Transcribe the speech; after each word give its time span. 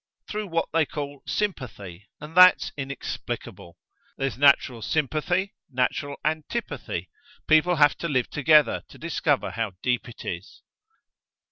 Through 0.27 0.47
what 0.47 0.67
they 0.73 0.87
call 0.87 1.21
sympathy, 1.27 2.09
and 2.19 2.35
that's 2.35 2.71
inexplicable. 2.75 3.77
There's 4.17 4.35
natural 4.35 4.81
sympathy, 4.81 5.53
natural 5.69 6.17
antipathy. 6.25 7.11
People 7.47 7.75
have 7.75 7.95
to 7.99 8.07
live 8.09 8.31
together 8.31 8.81
to 8.89 8.97
discover 8.97 9.51
how 9.51 9.73
deep 9.83 10.09
it 10.09 10.25
is!" 10.25 10.63